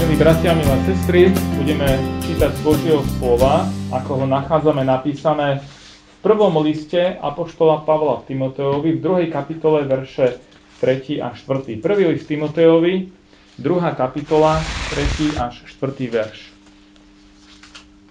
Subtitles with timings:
[0.00, 1.28] Milí bratia, milé sestry,
[1.60, 1.84] budeme
[2.24, 9.02] čítať z Božieho slova, ako ho nachádzame napísané v prvom liste Apoštola Pavla Timoteovi, v
[9.04, 10.40] druhej kapitole verše
[10.80, 11.84] 3 a 4.
[11.84, 13.12] Prvý list Timoteovi,
[13.60, 14.64] druhá kapitola,
[15.36, 15.92] 3 až 4.
[16.08, 16.48] verš.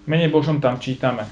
[0.06, 1.26] Mene Božom tam čítame.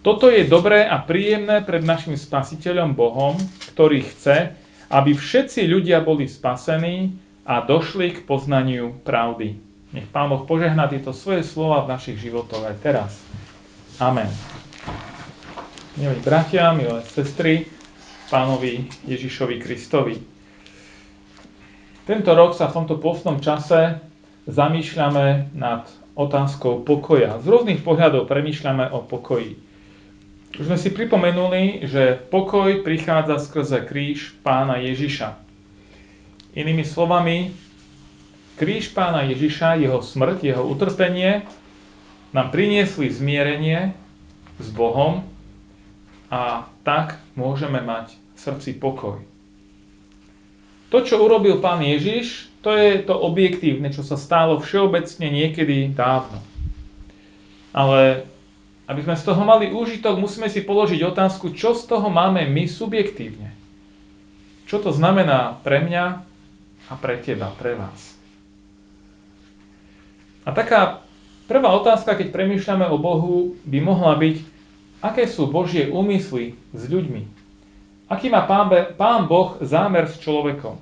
[0.00, 3.36] Toto je dobré a príjemné pred našim spasiteľom Bohom,
[3.76, 4.56] ktorý chce,
[4.88, 7.12] aby všetci ľudia boli spasení
[7.44, 9.65] a došli k poznaniu pravdy.
[9.96, 13.16] Nech Pán Boh požehná tieto svoje slova v našich životoch aj teraz.
[13.96, 14.28] Amen.
[15.96, 17.64] Milí bratia, milé sestry,
[18.28, 20.20] pánovi Ježišovi Kristovi.
[22.04, 23.96] Tento rok sa v tomto postnom čase
[24.44, 27.40] zamýšľame nad otázkou pokoja.
[27.40, 29.56] Z rôznych pohľadov premýšľame o pokoji.
[30.60, 35.40] Už sme si pripomenuli, že pokoj prichádza skrze kríž pána Ježiša.
[36.52, 37.64] Inými slovami,
[38.56, 41.44] Kríž pána Ježiša, jeho smrť, jeho utrpenie
[42.32, 43.92] nám priniesli zmierenie
[44.56, 45.28] s Bohom
[46.32, 49.20] a tak môžeme mať v srdci pokoj.
[50.88, 56.40] To, čo urobil pán Ježiš, to je to objektívne, čo sa stalo všeobecne niekedy dávno.
[57.76, 58.24] Ale
[58.88, 62.64] aby sme z toho mali úžitok, musíme si položiť otázku, čo z toho máme my
[62.70, 63.52] subjektívne.
[64.66, 66.04] Čo to znamená pre mňa
[66.90, 68.15] a pre teba, pre vás.
[70.46, 71.02] A taká
[71.50, 74.36] prvá otázka, keď premýšľame o Bohu, by mohla byť,
[75.02, 77.26] aké sú Božie úmysly s ľuďmi.
[78.06, 80.78] Aký má pán, Boh zámer s človekom.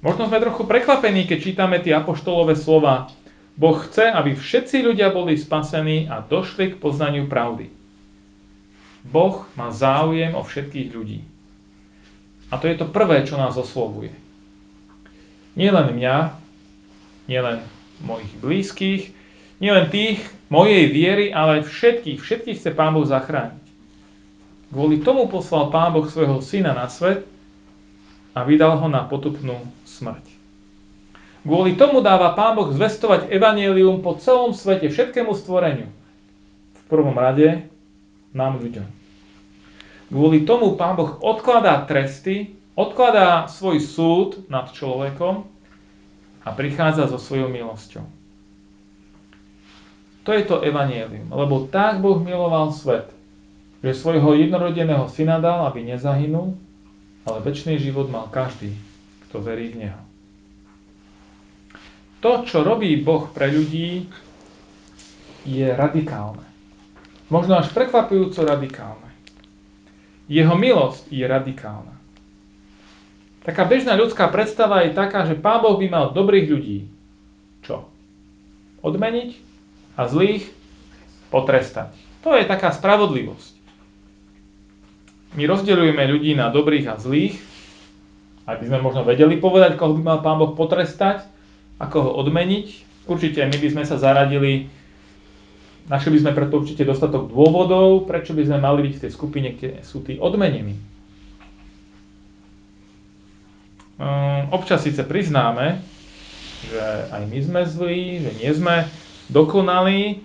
[0.00, 3.12] Možno sme trochu prekvapení, keď čítame tie apoštolové slova.
[3.58, 7.68] Boh chce, aby všetci ľudia boli spasení a došli k poznaniu pravdy.
[9.04, 11.20] Boh má záujem o všetkých ľudí.
[12.48, 14.14] A to je to prvé, čo nás oslovuje.
[15.52, 16.16] Nielen mňa,
[17.28, 17.60] nielen
[18.02, 19.02] mojich blízkych,
[19.58, 23.64] nielen tých mojej viery, ale všetkých, všetkých chce Pán Boh zachrániť.
[24.68, 27.24] Kvôli tomu poslal Pán Boh svojho syna na svet
[28.36, 29.56] a vydal ho na potupnú
[29.88, 30.24] smrť.
[31.42, 35.88] Kvôli tomu dáva Pán Boh zvestovať evanelium po celom svete, všetkému stvoreniu.
[36.76, 37.64] V prvom rade
[38.36, 38.84] nám ľuďom.
[40.12, 45.57] Kvôli tomu Pán Boh odkladá tresty, odkladá svoj súd nad človekom
[46.44, 48.06] a prichádza so svojou milosťou.
[50.28, 53.08] To je to evanielium, lebo tak Boh miloval svet,
[53.80, 56.52] že svojho jednorodeného syna dal, aby nezahynul,
[57.24, 58.76] ale väčší život mal každý,
[59.28, 60.02] kto verí v Neho.
[62.18, 64.10] To, čo robí Boh pre ľudí,
[65.46, 66.44] je radikálne.
[67.30, 69.08] Možno až prekvapujúco radikálne.
[70.28, 71.97] Jeho milosť je radikálna.
[73.48, 76.84] Taká bežná ľudská predstava je taká, že Pán Boh by mal dobrých ľudí.
[77.64, 77.88] Čo?
[78.84, 79.40] Odmeniť
[79.96, 80.52] a zlých
[81.32, 81.96] potrestať.
[82.28, 83.56] To je taká spravodlivosť.
[85.40, 87.40] My rozdeľujeme ľudí na dobrých a zlých,
[88.44, 91.24] aby sme možno vedeli povedať, koho by mal Pán Boh potrestať,
[91.80, 92.84] ako ho odmeniť.
[93.08, 94.68] Určite my by sme sa zaradili,
[95.88, 99.56] našli by sme preto určite dostatok dôvodov, prečo by sme mali byť v tej skupine,
[99.56, 100.76] kde sú tí odmenení.
[100.76, 100.98] Ehm,
[104.54, 105.82] občas síce priznáme,
[106.66, 108.86] že aj my sme zlí, že nie sme
[109.30, 110.22] dokonalí,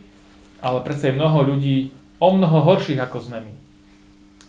[0.63, 1.77] ale predsa je mnoho ľudí
[2.17, 3.53] o mnoho horších ako sme my.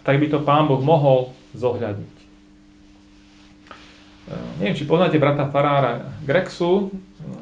[0.05, 2.15] Tak by to Pán Boh mohol zohľadniť.
[4.25, 6.93] Ehm, neviem, či poznáte brata Farára Grexu.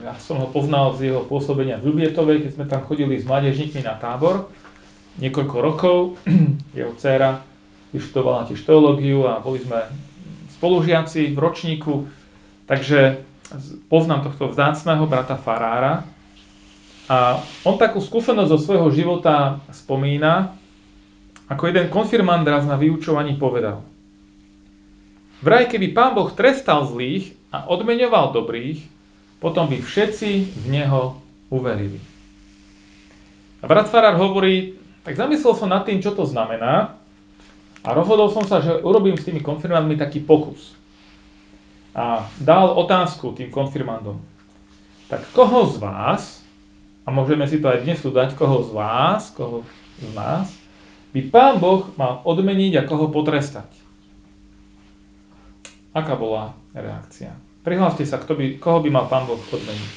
[0.03, 3.83] Ja som ho poznal z jeho pôsobenia v Ľubietovej, keď sme tam chodili s mládežníkmi
[3.83, 4.51] na tábor
[5.19, 5.99] niekoľko rokov.
[6.79, 7.43] Jeho dcéra
[7.93, 9.85] vyštudovala tiež teológiu a boli sme
[10.63, 12.07] spolužiaci ročníku,
[12.71, 13.27] takže
[13.91, 16.07] poznám tohto vzácného brata Farára.
[17.11, 20.55] A on takú skúsenosť zo svojho života spomína,
[21.51, 23.83] ako jeden konfirmand raz na vyučovaní povedal.
[25.43, 28.87] Vraj, keby pán Boh trestal zlých a odmeňoval dobrých,
[29.43, 31.19] potom by všetci v Neho
[31.51, 31.99] uverili.
[33.59, 37.02] A brat Farár hovorí, tak zamyslel som nad tým, čo to znamená
[37.83, 40.79] a rozhodol som sa, že urobím s tými konfirmandmi taký pokus.
[41.93, 44.17] A dal otázku tým konfirmandom.
[45.11, 46.41] Tak koho z vás
[47.03, 49.67] a môžeme si to aj dnes tu dať, koho z vás, koho
[49.99, 50.49] z nás,
[51.13, 53.69] by Pán Boh mal odmeniť a koho potrestať.
[55.93, 57.37] Aká bola reakcia?
[57.67, 59.93] Prihláste sa, kto by, koho by mal Pán Boh odmeniť.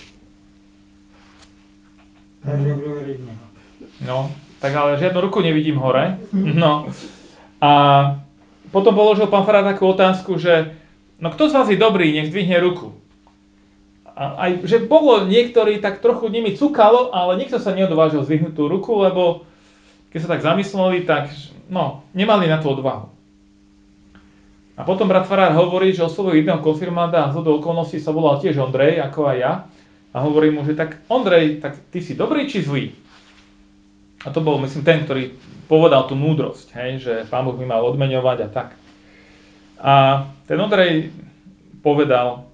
[4.03, 4.29] No,
[4.59, 6.19] tak ale žiadnu ruku nevidím hore.
[6.33, 6.89] No.
[7.63, 7.71] A
[8.71, 10.75] potom položil pán Farad takú otázku, že
[11.19, 12.91] no kto z vás je dobrý, nech zdvihne ruku.
[14.15, 18.71] A aj, že bolo niektorí, tak trochu nimi cukalo, ale nikto sa neodvážil zvihnúť tú
[18.71, 19.43] ruku, lebo
[20.15, 21.35] keď sa tak zamysleli, tak
[21.67, 23.11] no, nemali na to odvahu.
[24.75, 28.59] A potom brat Farár hovorí, že oslovil jedného konfirmanda a z okolností sa volal tiež
[28.59, 29.53] Ondrej, ako aj ja.
[30.11, 32.91] A hovorí mu, že tak Ondrej, tak ty si dobrý či zlý?
[34.25, 35.37] A to bol, myslím, ten, ktorý
[35.69, 38.69] povedal tú múdrosť, hej, že pán Boh by mal odmeňovať a tak.
[39.77, 39.93] A
[40.49, 41.13] ten Ondrej
[41.85, 42.49] povedal,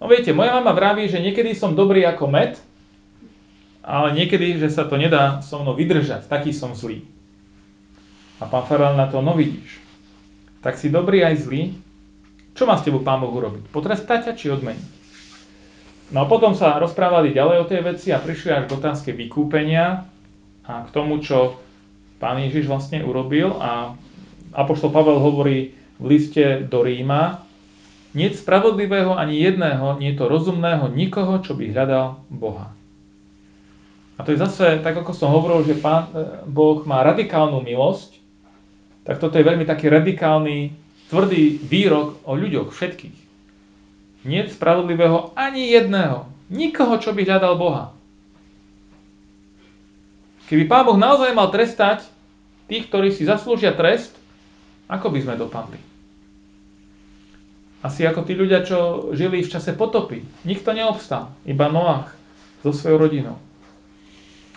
[0.00, 2.56] no viete, moja mama vraví, že niekedy som dobrý ako med,
[3.84, 7.04] ale niekedy, že sa to nedá so mnou vydržať, taký som zlý.
[8.40, 9.84] A pán Farál na to, no vidíš,
[10.64, 11.76] tak si dobrý aj zlý,
[12.56, 13.68] čo má s tebou pán Boh urobiť?
[13.68, 14.88] Potrestať ťa či odmeniť?
[16.12, 20.11] No a potom sa rozprávali ďalej o tej veci a prišli až k otázke vykúpenia
[20.66, 21.58] a k tomu, čo
[22.22, 23.98] pán Ježiš vlastne urobil a
[24.54, 27.42] Apoštol Pavel hovorí v liste do Ríma,
[28.12, 32.76] nie spravodlivého ani jedného, nie to rozumného nikoho, čo by hľadal Boha.
[34.20, 38.20] A to je zase, tak ako som hovoril, že Pán e, Boh má radikálnu milosť,
[39.08, 40.76] tak toto je veľmi taký radikálny,
[41.08, 43.18] tvrdý výrok o ľuďoch všetkých.
[44.28, 46.28] Nie spravodlivého ani jedného.
[46.52, 47.96] Nikoho, čo by hľadal Boha.
[50.52, 52.04] Keby Pán Boh naozaj mal trestať
[52.68, 54.12] tých, ktorí si zaslúžia trest,
[54.84, 55.80] ako by sme dopadli?
[57.80, 60.20] Asi ako tí ľudia, čo žili v čase potopy.
[60.44, 62.12] Nikto neobstal, iba Noach
[62.60, 63.40] so svojou rodinou.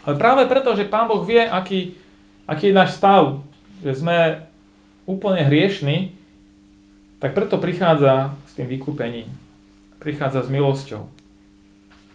[0.03, 1.95] Ale práve preto, že Pán Boh vie, aký,
[2.43, 3.39] aký je náš stav,
[3.79, 4.43] že sme
[5.07, 6.11] úplne hriešni,
[7.23, 9.31] tak preto prichádza s tým vykúpením
[10.05, 11.09] prichádza s milosťou.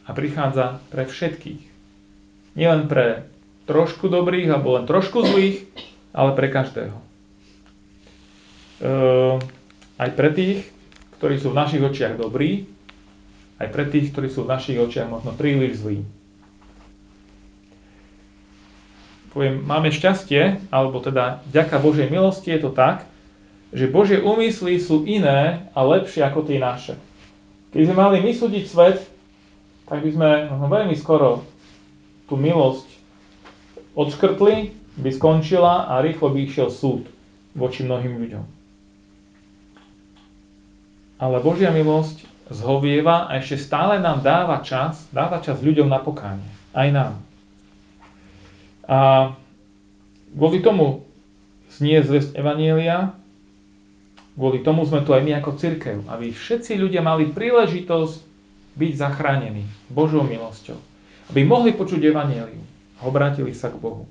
[0.07, 1.63] A prichádza pre všetkých.
[2.55, 3.27] Nielen pre
[3.69, 5.65] trošku dobrých alebo len trošku zlých,
[6.15, 6.97] ale pre každého.
[8.81, 8.91] E,
[10.01, 10.65] aj pre tých,
[11.21, 12.65] ktorí sú v našich očiach dobrí,
[13.61, 16.01] aj pre tých, ktorí sú v našich očiach možno príliš zlí.
[19.31, 23.07] Poviem, máme šťastie, alebo teda ďaká Božej milosti je to tak,
[23.71, 26.99] že Božie úmysly sú iné a lepšie ako tie naše.
[27.71, 28.99] Keď sme mali my súdiť svet,
[29.87, 31.47] tak by sme veľmi skoro
[32.27, 32.87] tú milosť
[33.95, 37.07] odškrtli, by skončila a rýchlo by išiel súd
[37.55, 38.45] voči mnohým ľuďom.
[41.21, 46.47] Ale Božia milosť zhovieva a ešte stále nám dáva čas, dáva čas ľuďom na pokánie.
[46.75, 47.21] Aj nám.
[48.91, 48.99] A
[50.35, 51.07] kvôli tomu
[51.71, 53.15] znie zväzť Evanielia,
[54.41, 58.25] Kvôli tomu sme tu aj my ako církev, aby všetci ľudia mali príležitosť
[58.73, 60.81] byť zachránení Božou milosťou.
[61.29, 62.70] Aby mohli počuť Evangelium
[63.01, 64.05] a obrátili sa k Bohu.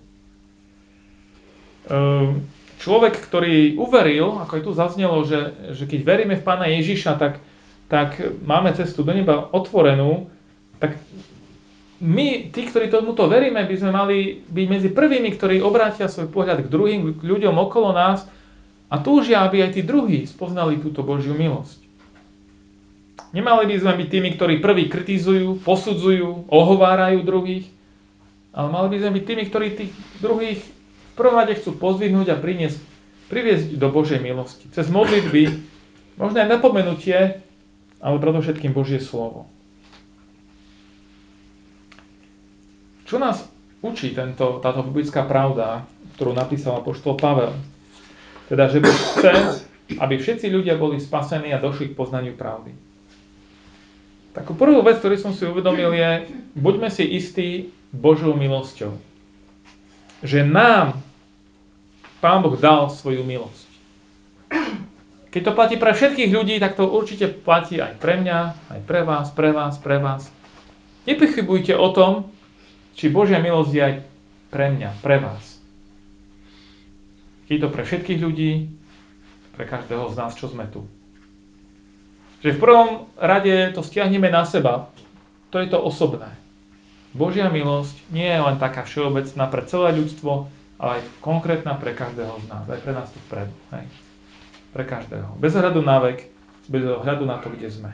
[1.90, 2.50] Ehm,
[2.82, 7.38] človek, ktorý uveril, ako aj tu zaznelo, že, že keď veríme v Pána Ježiša, tak,
[7.86, 10.28] tak máme cestu do neba otvorenú,
[10.82, 10.98] tak
[12.00, 16.66] my, tí, ktorí tomuto veríme, by sme mali byť medzi prvými, ktorí obrátia svoj pohľad
[16.66, 18.24] k druhým, k ľuďom okolo nás
[18.88, 21.90] a túžia, aby aj tí druhí spoznali túto Božiu milosť.
[23.36, 27.70] Nemali by sme byť tými, ktorí prvý kritizujú, posudzujú, ohovárajú druhých,
[28.54, 29.92] ale mali by sme byť tými, ktorí tých
[30.22, 32.80] druhých v prvom rade chcú pozvihnúť a priniesť,
[33.28, 34.72] priviesť do Božej milosti.
[34.72, 35.52] Cez modlitby,
[36.16, 37.44] možno aj napomenutie,
[38.00, 39.52] ale predovšetkým Božie slovo.
[43.04, 43.44] Čo nás
[43.84, 45.84] učí tento, táto biblická pravda,
[46.16, 47.52] ktorú napísal apoštol Pavel?
[48.48, 49.66] Teda, že Boh chce,
[49.98, 52.72] aby všetci ľudia boli spasení a došli k poznaniu pravdy.
[54.34, 56.10] Takú prvú vec, ktorú som si uvedomil je,
[56.54, 58.98] buďme si istí Božou milosťou.
[60.22, 61.02] Že nám
[62.20, 63.70] Pán Boh dal svoju milosť.
[65.30, 68.40] Keď to platí pre všetkých ľudí, tak to určite platí aj pre mňa,
[68.74, 70.26] aj pre vás, pre vás, pre vás.
[71.06, 72.34] Nepochybujte o tom,
[72.98, 73.96] či Božia milosť je aj
[74.50, 75.62] pre mňa, pre vás.
[77.48, 78.74] Je to pre všetkých ľudí,
[79.54, 80.86] pre každého z nás, čo sme tu.
[82.42, 84.90] Že v prvom rade to stiahneme na seba.
[85.54, 86.30] To je to osobné.
[87.14, 90.46] Božia milosť nie je len taká všeobecná pre celé ľudstvo,
[90.78, 92.64] ale aj konkrétna pre každého z nás.
[92.70, 93.54] Aj pre nás tu vpredu.
[93.74, 93.86] Hej.
[94.72, 95.34] Pre každého.
[95.42, 96.30] Bez hľadu na vek,
[96.70, 97.92] bez hľadu na to, kde sme.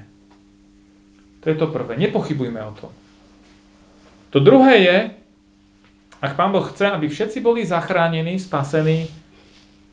[1.42, 1.96] To je to prvé.
[1.96, 2.92] Nepochybujme o tom.
[4.36, 4.98] To druhé je,
[6.20, 9.08] ak Pán Boh chce, aby všetci boli zachránení, spasení,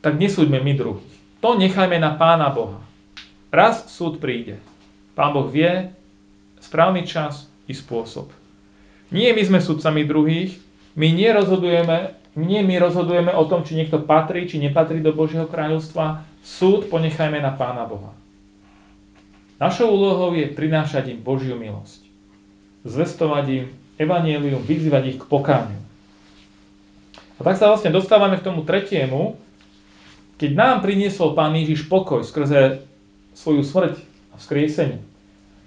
[0.03, 1.13] tak nesúďme my druhých.
[1.39, 2.83] To nechajme na Pána Boha.
[3.53, 4.59] Raz súd príde.
[5.15, 5.93] Pán Boh vie
[6.59, 8.42] správny čas i spôsob.
[9.13, 10.57] Nie my sme sudcami druhých,
[10.97, 16.25] my nerozhodujeme, nie my rozhodujeme o tom, či niekto patrí, či nepatrí do Božieho kráľovstva.
[16.41, 18.11] Súd ponechajme na Pána Boha.
[19.61, 22.01] Našou úlohou je prinášať im Božiu milosť.
[22.83, 23.65] Zvestovať im
[24.01, 25.77] evanielium, vyzývať ich k pokániu.
[27.37, 29.37] A tak sa vlastne dostávame k tomu tretiemu,
[30.41, 32.81] keď nám priniesol Pán Ježiš pokoj skrze
[33.37, 34.01] svoju smrť
[34.33, 34.99] a vzkriesenie,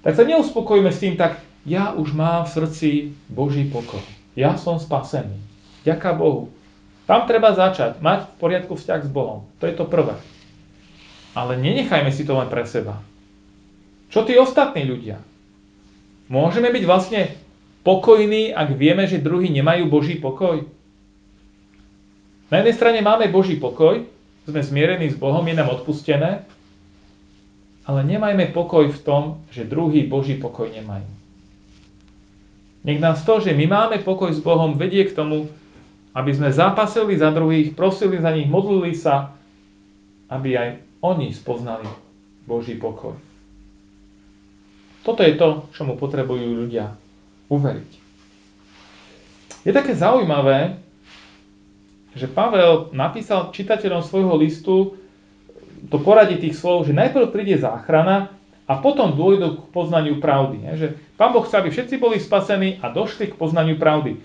[0.03, 2.91] tak sa neuspokojíme s tým tak, ja už mám v srdci
[3.27, 4.01] Boží pokoj.
[4.39, 5.35] Ja som spasený.
[5.83, 6.55] Ďaká Bohu.
[7.11, 7.99] Tam treba začať.
[7.99, 9.47] Mať v poriadku vzťah s Bohom.
[9.59, 10.15] To je to prvé.
[11.35, 13.03] Ale nenechajme si to len pre seba.
[14.09, 15.19] Čo tí ostatní ľudia?
[16.31, 17.35] Môžeme byť vlastne
[17.83, 20.67] pokojní, ak vieme, že druhí nemajú Boží pokoj?
[22.51, 24.07] Na jednej strane máme Boží pokoj,
[24.47, 26.47] sme zmierení s Bohom, je nám odpustené,
[27.87, 31.07] ale nemajme pokoj v tom, že druhý Boží pokoj nemajú.
[32.87, 35.51] Nech nás to, že my máme pokoj s Bohom, vedie k tomu,
[36.15, 39.35] aby sme zápasili za druhých, prosili za nich, modlili sa,
[40.31, 40.69] aby aj
[41.03, 41.91] oni spoznali
[42.47, 43.19] Boží pokoj.
[45.03, 46.95] Toto je to, čo mu potrebujú ľudia
[47.51, 47.91] uveriť.
[49.67, 50.79] Je také zaujímavé,
[52.15, 54.95] že Pavel napísal čitateľom svojho listu
[55.91, 58.36] to poradí tých slov, že najprv príde záchrana
[58.67, 60.67] a potom dôjdu k poznaniu pravdy.
[60.75, 64.19] Že Pán Boh chce, aby všetci boli spasení a došli k poznaniu pravdy.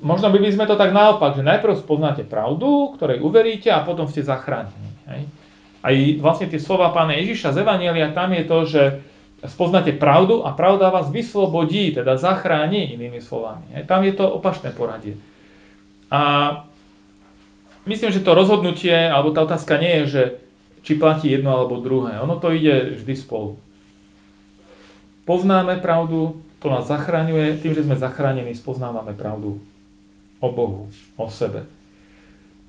[0.00, 4.24] Možno by sme to tak naopak, že najprv spoznáte pravdu, ktorej uveríte a potom ste
[4.24, 4.90] zachránení.
[5.10, 5.28] Hej?
[5.84, 8.82] Aj vlastne tie slova pána Ježiša z Evanielia, tam je to, že
[9.44, 13.76] spoznáte pravdu a pravda vás vyslobodí, teda zachráni inými slovami.
[13.76, 13.84] Hej?
[13.84, 15.20] Tam je to opačné poradie.
[16.08, 16.20] A
[17.84, 20.22] myslím, že to rozhodnutie, alebo tá otázka nie je, že
[20.82, 22.20] či platí jedno alebo druhé.
[22.20, 23.60] Ono to ide vždy spolu.
[25.28, 27.60] Poznáme pravdu, to nás zachraňuje.
[27.60, 29.60] Tým, že sme zachránení, spoznávame pravdu
[30.40, 30.88] o Bohu,
[31.20, 31.68] o sebe.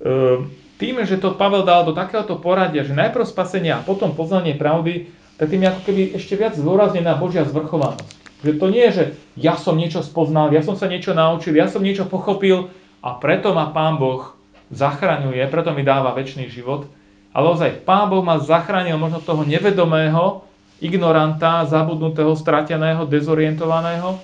[0.04, 4.58] Ehm, tým, že to Pavel dal do takéhoto poradia, že najprv spasenie a potom poznanie
[4.58, 5.08] pravdy,
[5.40, 8.18] tak tým ako keby ešte viac zdôraznená Božia zvrchovanosť.
[8.42, 9.04] Že to nie je, že
[9.38, 13.54] ja som niečo spoznal, ja som sa niečo naučil, ja som niečo pochopil a preto
[13.54, 14.34] ma Pán Boh
[14.74, 16.90] zachraňuje, preto mi dáva väčší život,
[17.32, 20.44] ale ozaj, Pán Boh ma zachránil možno toho nevedomého,
[20.84, 24.20] ignoranta, zabudnutého, strateného, dezorientovaného.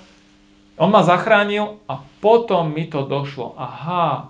[0.77, 3.57] On ma zachránil a potom mi to došlo.
[3.57, 4.29] Aha,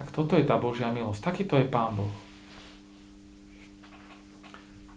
[0.00, 1.20] tak toto je tá Božia milosť.
[1.20, 2.14] Takýto je Pán Boh.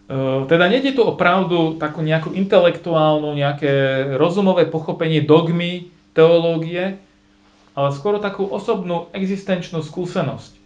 [0.08, 6.96] E, teda nejde tu o pravdu, takú nejakú intelektuálnu, nejaké rozumové pochopenie dogmy, teológie,
[7.76, 10.65] ale skôr takú osobnú existenčnú skúsenosť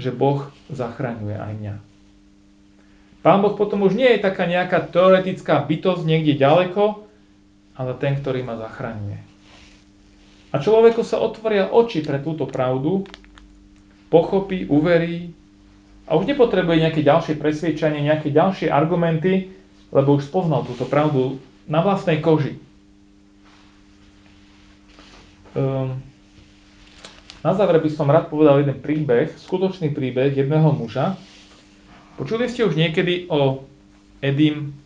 [0.00, 1.74] že Boh zachraňuje aj mňa.
[3.20, 7.04] Pán Boh potom už nie je taká nejaká teoretická bytosť niekde ďaleko,
[7.76, 9.20] ale ten, ktorý ma zachraňuje.
[10.50, 13.04] A človeku sa otvoria oči pre túto pravdu,
[14.08, 15.30] pochopí, uverí
[16.10, 19.54] a už nepotrebuje nejaké ďalšie presviečanie, nejaké ďalšie argumenty,
[19.94, 21.38] lebo už spoznal túto pravdu
[21.70, 22.58] na vlastnej koži.
[25.54, 26.02] Um,
[27.40, 31.16] na záver by som rád povedal jeden príbeh, skutočný príbeh jedného muža.
[32.20, 33.64] Počuli ste už niekedy o
[34.20, 34.76] Edim,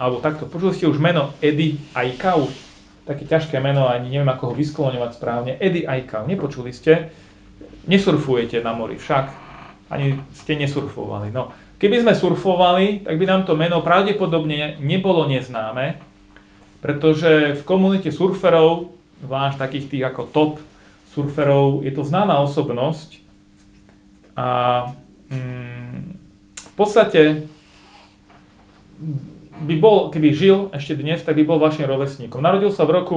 [0.00, 2.48] alebo takto, počuli ste už meno Edy Aikau?
[3.04, 5.52] Také ťažké meno, ani neviem ako ho vyskloňovať správne.
[5.60, 7.12] Edy Aikau, nepočuli ste?
[7.84, 9.24] Nesurfujete na mori, však
[9.92, 11.28] ani ste nesurfovali.
[11.28, 16.00] No, keby sme surfovali, tak by nám to meno pravdepodobne nebolo neznáme,
[16.80, 20.52] pretože v komunite surferov, zvlášť takých tých ako top
[21.12, 23.20] surferov, je to známa osobnosť
[24.32, 24.48] a
[25.28, 26.00] mm,
[26.56, 27.44] v podstate
[29.62, 32.40] by bol, keby žil ešte dnes, tak by bol vašim rovesníkom.
[32.40, 33.16] Narodil sa v roku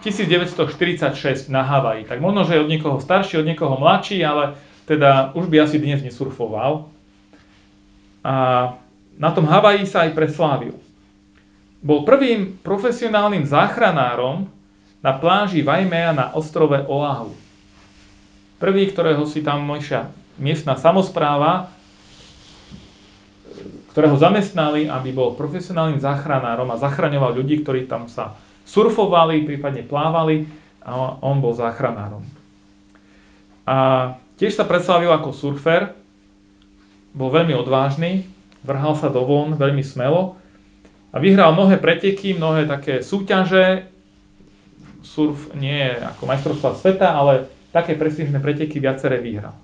[0.00, 2.08] 1946 na Havaji.
[2.08, 4.56] Tak možno, že je od niekoho starší, od niekoho mladší, ale
[4.88, 6.88] teda už by asi dnes nesurfoval.
[8.22, 8.34] A
[9.18, 10.78] na tom Havaji sa aj preslávil.
[11.82, 14.46] Bol prvým profesionálnym záchranárom
[15.02, 17.34] na pláži Vajmea na ostrove Oahu.
[18.62, 21.66] Prvý, ktorého si tam moja miestna samozpráva,
[23.92, 30.48] ktorého zamestnali, aby bol profesionálnym záchranárom a zachraňoval ľudí, ktorí tam sa surfovali, prípadne plávali
[30.80, 32.24] a on bol záchranárom.
[33.68, 33.76] A
[34.40, 35.92] tiež sa predstavil ako surfer,
[37.12, 38.24] bol veľmi odvážny,
[38.64, 40.40] vrhal sa do von veľmi smelo
[41.12, 43.91] a vyhral mnohé preteky, mnohé také súťaže,
[45.02, 49.54] surf nie je ako majstrovstva sveta, ale také prestížne preteky viaceré vyhral.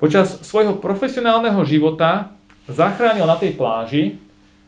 [0.00, 2.32] Počas svojho profesionálneho života
[2.64, 4.16] zachránil na tej pláži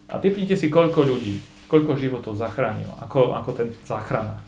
[0.05, 1.41] a typnite si, koľko ľudí,
[1.73, 4.45] koľko životov zachránil, ako, ako ten záchrana.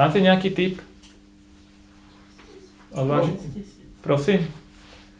[0.00, 0.74] Máte nejaký tip?
[2.96, 3.36] Odváži?
[4.00, 4.48] Prosím?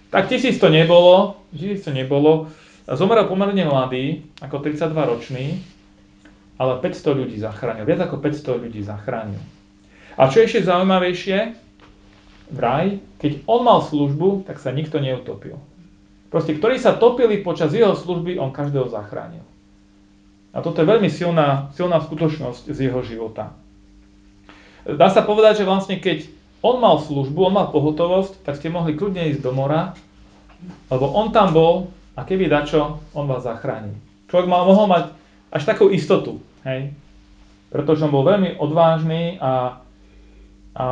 [0.09, 2.49] Tak tisíc to nebolo, tisíc to nebolo.
[2.89, 5.61] Zomrel pomerne mladý, ako 32 ročný,
[6.57, 7.85] ale 500 ľudí zachránil.
[7.85, 9.41] Viac ako 500 ľudí zachránil.
[10.17, 11.53] A čo ešte zaujímavejšie,
[12.53, 15.61] vraj, keď on mal službu, tak sa nikto neutopil.
[16.33, 19.45] Proste, ktorí sa topili počas jeho služby, on každého zachránil.
[20.57, 23.53] A toto je veľmi silná, silná skutočnosť z jeho života.
[24.89, 26.25] Dá sa povedať, že vlastne keď
[26.65, 29.93] on mal službu, on mal pohotovosť, tak ste mohli kľudne ísť do mora,
[30.89, 33.93] lebo on tam bol a keby dačo, on vás zachráni.
[34.33, 35.05] Človek mal, mohol mať
[35.57, 36.93] až takú istotu, hej?
[37.73, 39.81] Pretože on bol veľmi odvážny a,
[40.77, 40.85] a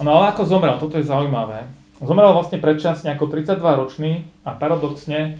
[0.00, 1.68] no ale ako zomrel, toto je zaujímavé.
[2.00, 4.12] Zomrel vlastne predčasne ako 32 ročný
[4.42, 5.36] a paradoxne,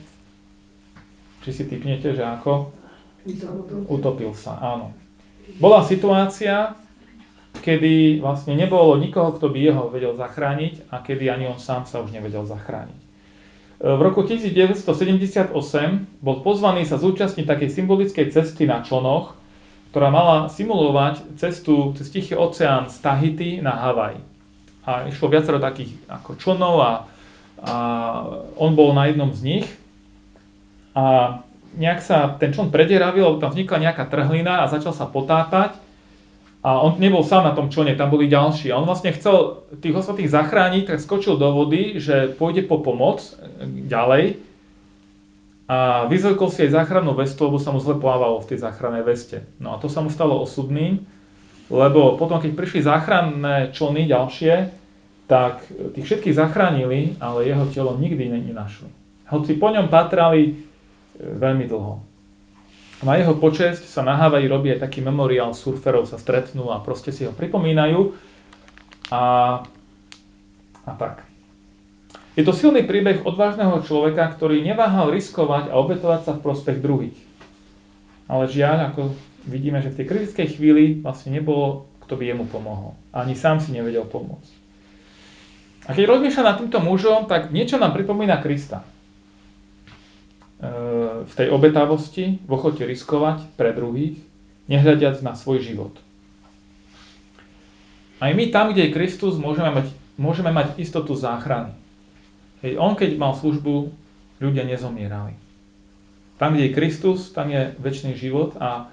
[1.40, 2.70] či si typnete, že ako?
[3.88, 4.92] Utopil sa, áno.
[5.60, 6.76] Bola situácia,
[7.60, 12.00] kedy vlastne nebolo nikoho, kto by jeho vedel zachrániť a kedy ani on sám sa
[12.00, 13.03] už nevedel zachrániť.
[13.84, 15.52] V roku 1978
[16.24, 19.36] bol pozvaný sa zúčastniť takej symbolickej cesty na člonoch,
[19.92, 24.16] ktorá mala simulovať cestu cez Tichý oceán z Tahiti na Havaj.
[24.88, 26.92] A išlo viacero takých ako člnov a,
[27.60, 27.74] a
[28.56, 29.68] on bol na jednom z nich.
[30.96, 31.44] A
[31.76, 35.76] nejak sa ten čln predieravil, tam vznikla nejaká trhlina a začal sa potápať
[36.64, 38.72] a on nebol sám na tom člne, tam boli ďalší.
[38.72, 43.20] A on vlastne chcel tých ostatných zachrániť, tak skočil do vody, že pôjde po pomoc
[43.84, 44.40] ďalej.
[45.68, 49.44] A vyzvekol si aj záchrannú vestu, lebo sa mu zle plávalo v tej záchrannej veste.
[49.60, 51.04] No a to sa mu stalo osudným,
[51.68, 54.54] lebo potom, keď prišli záchranné člny ďalšie,
[55.28, 58.88] tak tých všetkých zachránili, ale jeho telo nikdy nenašli.
[59.28, 60.52] Hoci po ňom patrali e,
[61.20, 62.13] veľmi dlho
[63.02, 67.10] na jeho počesť sa na Havaji robí aj taký memoriál surferov, sa stretnú a proste
[67.10, 68.14] si ho pripomínajú.
[69.10, 69.22] A,
[70.86, 71.26] a tak.
[72.38, 77.18] Je to silný príbeh odvážneho človeka, ktorý neváhal riskovať a obetovať sa v prospech druhých.
[78.30, 79.14] Ale žiaľ, ako
[79.46, 82.94] vidíme, že v tej kritickej chvíli vlastne nebolo, kto by jemu pomohol.
[83.10, 84.52] Ani sám si nevedel pomôcť.
[85.84, 88.93] A keď rozmýšľa nad týmto mužom, tak niečo nám pripomína Krista
[91.24, 94.16] v tej obetavosti, v ochote riskovať pre druhých,
[94.68, 95.92] nehľadiac na svoj život.
[98.22, 101.74] Aj my tam, kde je Kristus, môžeme mať, môžeme mať istotu záchrany.
[102.64, 103.92] Hej, on, keď mal službu,
[104.40, 105.36] ľudia nezomierali.
[106.40, 108.88] Tam, kde je Kristus, tam je väčší život a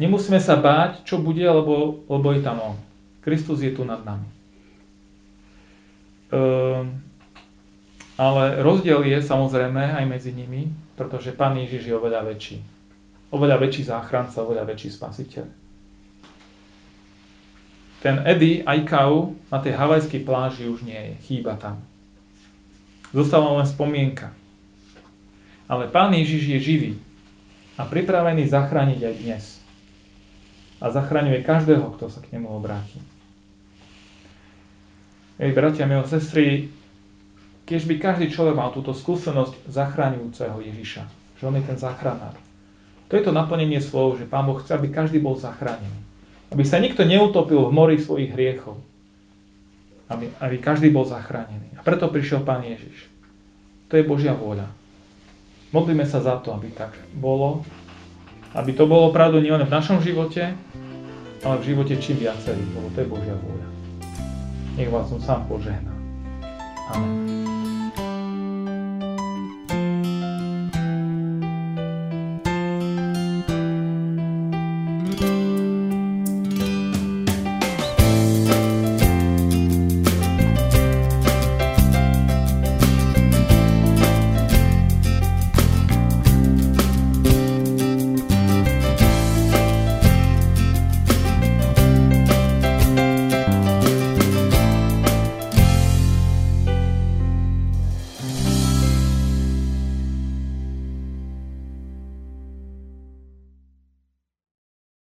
[0.00, 2.76] nemusíme sa báť, čo bude, lebo, lebo je tam On.
[3.20, 4.26] Kristus je tu nad nami.
[6.32, 7.04] Ehm,
[8.16, 12.58] ale rozdiel je samozrejme aj medzi nimi, pretože Pán Ježiš je oveľa väčší.
[13.30, 15.46] Oveľa väčší záchranca, oveľa väčší spasiteľ.
[18.00, 21.84] Ten Eddie Aikau na tej havajskej pláži už nie je, chýba tam.
[23.12, 24.32] Zostala len spomienka.
[25.68, 26.92] Ale Pán Ježiš je živý
[27.76, 29.44] a pripravený zachrániť aj dnes.
[30.80, 33.00] A zachraňuje každého, kto sa k nemu obráti.
[35.36, 36.72] Ej, bratia, milé sestry,
[37.66, 41.02] keď by každý človek mal túto skúsenosť zachráňujúceho Ježiša,
[41.36, 42.38] že on je ten záchranár.
[43.10, 45.98] To je to naplnenie slov, že Pán Boh chce, aby každý bol zachránený.
[46.54, 48.78] Aby sa nikto neutopil v mori svojich hriechov.
[50.06, 51.74] Aby, aby každý bol zachránený.
[51.74, 53.10] A preto prišiel Pán Ježiš.
[53.90, 54.66] To je Božia vôľa.
[55.74, 57.66] Modlíme sa za to, aby tak bolo.
[58.54, 60.54] Aby to bolo pravdu nielen v našom živote,
[61.42, 63.68] ale v živote čím viacerých, lebo to je Božia vôľa.
[64.78, 65.94] Nech vás som sám požehná.
[66.94, 67.45] Amen.